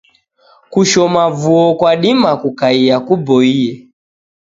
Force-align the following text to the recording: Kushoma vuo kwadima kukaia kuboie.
Kushoma 0.71 1.23
vuo 1.39 1.67
kwadima 1.79 2.31
kukaia 2.41 2.97
kuboie. 3.05 3.69